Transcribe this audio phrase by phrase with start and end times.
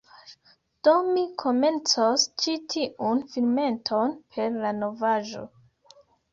[0.87, 5.49] Do mi komencos ĉi tiun filmeton per la novaĵo.